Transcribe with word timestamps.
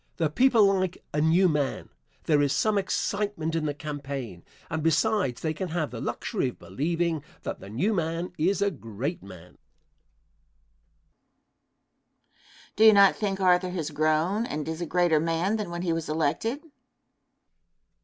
The 0.17 0.31
people 0.31 0.65
like 0.79 0.97
a 1.13 1.21
new 1.21 1.47
man. 1.47 1.89
There 2.23 2.41
is 2.41 2.53
some 2.53 2.79
excitement 2.79 3.53
in 3.53 3.67
the 3.67 3.73
campaign, 3.75 4.43
and 4.67 4.81
besides 4.81 5.41
they 5.43 5.53
can 5.53 5.67
have 5.69 5.91
the 5.91 6.01
luxury 6.01 6.49
of 6.49 6.57
believing 6.57 7.23
that 7.43 7.59
the 7.59 7.69
new 7.69 7.93
man 7.93 8.33
is 8.35 8.63
a 8.63 8.71
great 8.71 9.21
man. 9.21 9.59
Question. 9.59 9.59
Do 12.77 12.85
you 12.85 12.93
not 12.93 13.15
think 13.15 13.39
Arthur 13.39 13.69
has 13.69 13.91
grown 13.91 14.47
and 14.47 14.67
is 14.67 14.81
a 14.81 14.87
greater 14.87 15.19
man 15.19 15.57
than 15.57 15.69
when 15.69 15.83
he 15.83 15.93
was 15.93 16.09
elected? 16.09 16.63